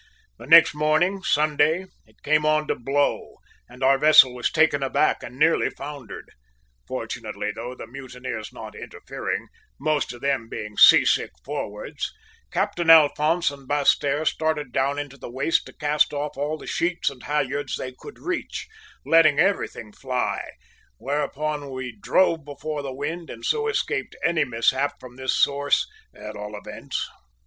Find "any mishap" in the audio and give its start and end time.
24.25-24.93